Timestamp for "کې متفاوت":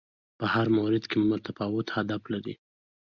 1.11-1.87